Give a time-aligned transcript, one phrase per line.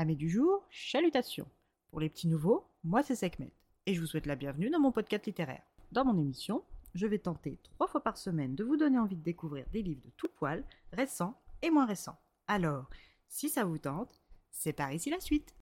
[0.00, 1.46] Amis du jour, chalutations.
[1.90, 3.52] Pour les petits nouveaux, moi c'est Sekhmet
[3.84, 5.60] et je vous souhaite la bienvenue dans mon podcast littéraire.
[5.92, 9.22] Dans mon émission, je vais tenter trois fois par semaine de vous donner envie de
[9.22, 12.18] découvrir des livres de tout poil, récents et moins récents.
[12.48, 12.88] Alors,
[13.28, 15.54] si ça vous tente, c'est par ici la suite.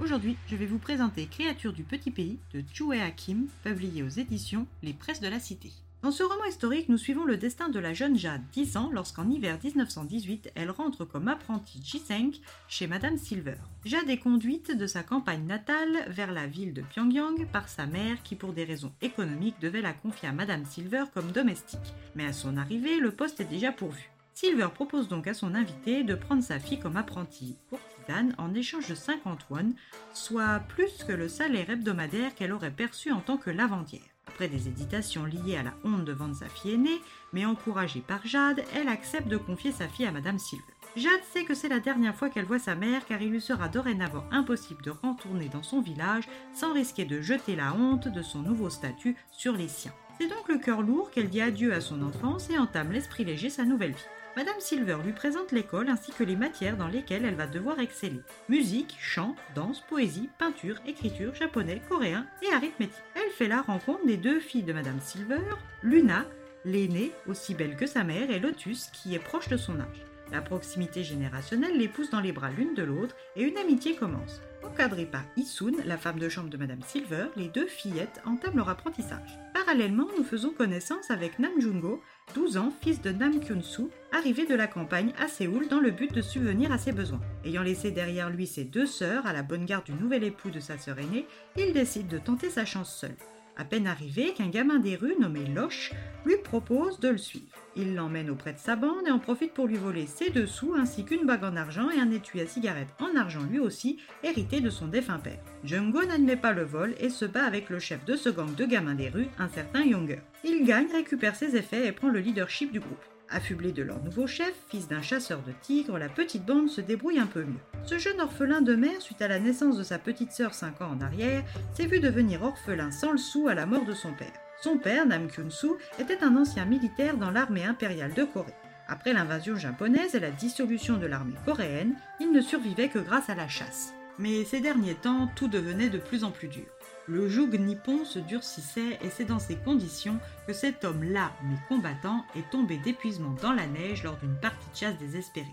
[0.00, 4.66] Aujourd'hui, je vais vous présenter Créature du petit pays de Chue Hakim, publié aux éditions
[4.82, 5.70] Les Presses de la Cité.
[6.00, 9.28] Dans ce roman historique, nous suivons le destin de la jeune Jade, 10 ans, lorsqu'en
[9.28, 12.30] hiver 1918, elle rentre comme apprentie Jiseng
[12.68, 13.56] chez Madame Silver.
[13.84, 18.22] Jade est conduite de sa campagne natale vers la ville de Pyongyang par sa mère
[18.22, 21.80] qui, pour des raisons économiques, devait la confier à Madame Silver comme domestique.
[22.14, 24.08] Mais à son arrivée, le poste est déjà pourvu.
[24.34, 28.88] Silver propose donc à son invité de prendre sa fille comme apprentie courtisane en échange
[28.88, 29.72] de 50 won,
[30.14, 34.00] soit plus que le salaire hebdomadaire qu'elle aurait perçu en tant que lavandière.
[34.38, 37.02] Après des hésitations liées à la honte de vendre sa fille aînée,
[37.32, 40.62] mais encouragée par Jade, elle accepte de confier sa fille à Madame Silver.
[40.94, 43.68] Jade sait que c'est la dernière fois qu'elle voit sa mère car il lui sera
[43.68, 48.38] dorénavant impossible de retourner dans son village sans risquer de jeter la honte de son
[48.38, 49.92] nouveau statut sur les siens.
[50.20, 53.50] C'est donc le cœur lourd qu'elle dit adieu à son enfance et entame l'esprit léger
[53.50, 54.06] sa nouvelle vie.
[54.38, 58.20] Madame Silver lui présente l'école ainsi que les matières dans lesquelles elle va devoir exceller.
[58.48, 63.02] Musique, chant, danse, poésie, peinture, écriture, japonais, coréen et arithmétique.
[63.16, 65.40] Elle fait la rencontre des deux filles de Madame Silver,
[65.82, 66.24] Luna,
[66.64, 70.04] l'aînée, aussi belle que sa mère, et Lotus, qui est proche de son âge.
[70.30, 74.42] La proximité générationnelle les pousse dans les bras l'une de l'autre et une amitié commence.
[74.62, 78.68] Encadrée par Isun, la femme de chambre de Madame Silver, les deux fillettes entament leur
[78.68, 79.38] apprentissage.
[79.54, 82.02] Parallèlement, nous faisons connaissance avec Nam Jungo,
[82.34, 86.12] 12 ans, fils de Nam Kyun-soo, arrivé de la campagne à Séoul dans le but
[86.12, 87.20] de subvenir à ses besoins.
[87.44, 90.60] Ayant laissé derrière lui ses deux sœurs à la bonne garde du nouvel époux de
[90.60, 93.14] sa sœur aînée, il décide de tenter sa chance seul.
[93.58, 95.92] À peine arrivé, qu'un gamin des rues nommé Loche
[96.24, 97.56] lui propose de le suivre.
[97.74, 100.74] Il l'emmène auprès de sa bande et en profite pour lui voler ses deux sous
[100.74, 104.60] ainsi qu'une bague en argent et un étui à cigarette en argent lui aussi, hérité
[104.60, 105.42] de son défunt père.
[105.64, 108.64] Jungo n'admet pas le vol et se bat avec le chef de ce gang de
[108.64, 110.20] gamins des rues, un certain Younger.
[110.44, 113.04] Il gagne, récupère ses effets et prend le leadership du groupe.
[113.30, 117.18] Affublé de leur nouveau chef, fils d'un chasseur de tigres, la petite bande se débrouille
[117.18, 117.60] un peu mieux.
[117.84, 120.92] Ce jeune orphelin de mère, suite à la naissance de sa petite sœur 5 ans
[120.92, 121.44] en arrière,
[121.74, 124.32] s'est vu devenir orphelin sans le sou à la mort de son père.
[124.62, 128.54] Son père, Nam Kyun-soo, était un ancien militaire dans l'armée impériale de Corée.
[128.88, 133.34] Après l'invasion japonaise et la dissolution de l'armée coréenne, il ne survivait que grâce à
[133.34, 133.92] la chasse.
[134.18, 136.66] Mais ces derniers temps, tout devenait de plus en plus dur.
[137.06, 141.56] Le joug nippon se durcissait et c'est dans ces conditions que cet homme là, mais
[141.68, 145.46] combattant, est tombé d'épuisement dans la neige lors d'une partie de chasse désespérée.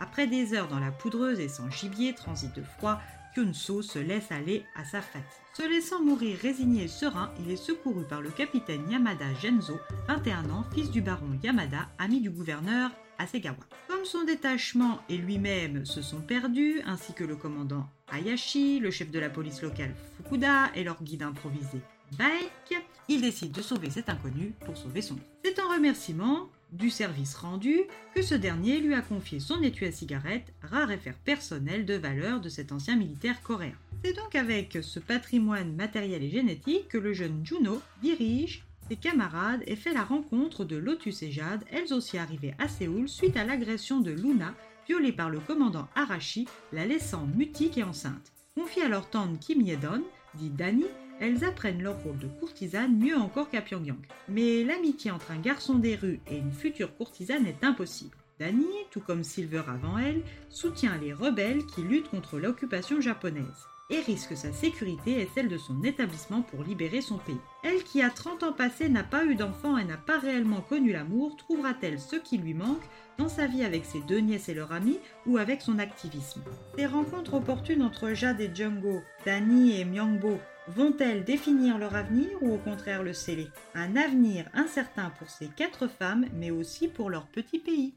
[0.00, 3.00] Après des heures dans la poudreuse et sans gibier, transit de froid,
[3.36, 5.28] Kyunso se laisse aller à sa fatigue.
[5.52, 10.48] Se laissant mourir résigné et serein, il est secouru par le capitaine Yamada Genzo, 21
[10.48, 13.58] ans, fils du baron Yamada, ami du gouverneur Asegawa.
[13.88, 19.10] Comme son détachement et lui-même se sont perdus, ainsi que le commandant Hayashi, le chef
[19.10, 21.82] de la police locale Fukuda et leur guide improvisé
[22.16, 25.18] Baek, il décide de sauver cet inconnu pour sauver son.
[25.44, 27.82] C'est en remerciement du service rendu
[28.14, 32.40] que ce dernier lui a confié son étui à cigarette, rare affaire personnelle de valeur
[32.40, 33.76] de cet ancien militaire coréen.
[34.04, 39.64] C'est donc avec ce patrimoine matériel et génétique que le jeune Juno dirige ses camarades
[39.66, 43.44] et fait la rencontre de Lotus et Jade, elles aussi arrivées à Séoul suite à
[43.44, 44.54] l'agression de Luna,
[44.86, 48.32] violée par le commandant Arashi, la laissant mutique et enceinte.
[48.54, 50.04] Confiée à leur tante Kim Yedon,
[50.34, 50.84] dit Dani,
[51.20, 53.98] elles apprennent leur rôle de courtisane mieux encore qu'à Pyongyang.
[54.28, 58.16] Mais l'amitié entre un garçon des rues et une future courtisane est impossible.
[58.38, 64.00] Dani, tout comme Silver avant elle, soutient les rebelles qui luttent contre l'occupation japonaise et
[64.00, 67.38] risque sa sécurité et celle de son établissement pour libérer son pays.
[67.62, 70.92] Elle qui a 30 ans passés n'a pas eu d'enfant et n'a pas réellement connu
[70.92, 72.82] l'amour, trouvera-t-elle ce qui lui manque
[73.18, 76.42] dans sa vie avec ses deux nièces et leur ami ou avec son activisme?
[76.76, 82.54] Ces rencontres opportunes entre Jade et Jungo, Dani et Myangbo vont-elles définir leur avenir ou
[82.54, 83.48] au contraire le sceller?
[83.74, 87.94] Un avenir incertain pour ces quatre femmes mais aussi pour leur petit pays.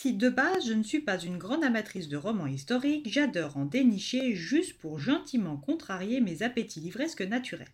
[0.00, 3.66] Si de base je ne suis pas une grande amatrice de romans historiques, j'adore en
[3.66, 7.68] dénicher juste pour gentiment contrarier mes appétits livresques naturels.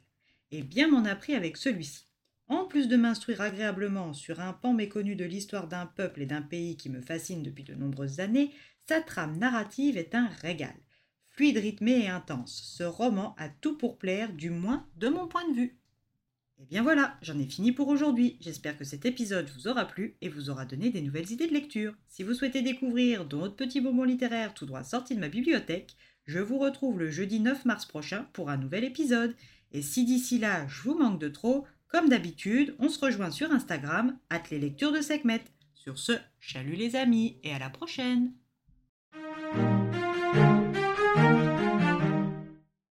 [0.51, 2.09] Et bien m'en a pris avec celui-ci.
[2.49, 6.43] En plus de m'instruire agréablement sur un pan méconnu de l'histoire d'un peuple et d'un
[6.43, 8.51] pays qui me fascine depuis de nombreuses années,
[8.89, 10.75] sa trame narrative est un régal.
[11.31, 15.49] Fluide, rythmé et intense, ce roman a tout pour plaire, du moins de mon point
[15.49, 15.79] de vue.
[16.59, 18.39] Et bien voilà, j'en ai fini pour aujourd'hui.
[18.41, 21.53] J'espère que cet épisode vous aura plu et vous aura donné des nouvelles idées de
[21.53, 21.95] lecture.
[22.09, 26.39] Si vous souhaitez découvrir d'autres petits moments littéraires tout droit sortis de ma bibliothèque, je
[26.39, 29.37] vous retrouve le jeudi 9 mars prochain pour un nouvel épisode.
[29.73, 33.53] Et si d'ici là je vous manque de trop, Comme d'habitude, on se rejoint sur
[33.53, 35.45] Instagram, at de Sekhmet.
[35.75, 38.33] Sur ce, chalut les amis et à la prochaine